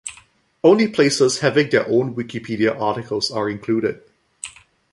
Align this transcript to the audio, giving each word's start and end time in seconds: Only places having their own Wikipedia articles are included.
Only 0.63 0.87
places 0.87 1.41
having 1.41 1.69
their 1.69 1.87
own 1.87 2.15
Wikipedia 2.15 2.75
articles 2.75 3.29
are 3.29 3.47
included. 3.51 4.01